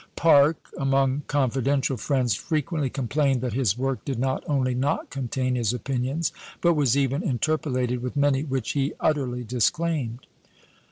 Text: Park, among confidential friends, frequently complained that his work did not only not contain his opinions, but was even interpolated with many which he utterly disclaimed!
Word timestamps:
Park, 0.15 0.71
among 0.79 1.21
confidential 1.27 1.95
friends, 1.95 2.33
frequently 2.33 2.89
complained 2.89 3.41
that 3.41 3.53
his 3.53 3.77
work 3.77 4.03
did 4.03 4.17
not 4.17 4.43
only 4.47 4.73
not 4.73 5.11
contain 5.11 5.53
his 5.53 5.73
opinions, 5.73 6.31
but 6.59 6.73
was 6.73 6.97
even 6.97 7.21
interpolated 7.21 8.01
with 8.01 8.17
many 8.17 8.43
which 8.43 8.71
he 8.71 8.93
utterly 8.99 9.43
disclaimed! 9.43 10.25